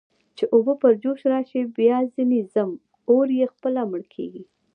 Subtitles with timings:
[0.37, 2.71] چې اوبه پر جوش راشي، بیا ځنې ځم،
[3.09, 4.43] اور یې خپله مړ کېږي.